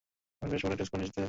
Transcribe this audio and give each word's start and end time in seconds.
আমি 0.41 0.49
বেশ 0.53 0.61
বড় 0.63 0.73
একটা 0.75 0.85
স্কোর 0.87 0.97
নিয়ে 0.99 1.07
জিততে 1.07 1.17
যাচ্ছি! 1.19 1.19